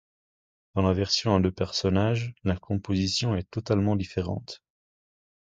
Dans 0.73 0.81
la 0.81 0.93
version 0.93 1.35
à 1.35 1.39
deux 1.39 1.51
personnages, 1.51 2.33
la 2.43 2.55
composition 2.57 3.35
est 3.35 3.47
totalement 3.51 3.95
différente. 3.95 4.63